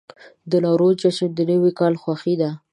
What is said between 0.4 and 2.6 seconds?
د نوروز جشن د نوي کال خوښي ده.